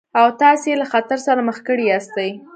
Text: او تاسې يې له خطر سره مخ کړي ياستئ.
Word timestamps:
او 0.19 0.27
تاسې 0.41 0.67
يې 0.71 0.79
له 0.81 0.85
خطر 0.93 1.17
سره 1.27 1.41
مخ 1.47 1.57
کړي 1.67 1.85
ياستئ. 1.91 2.29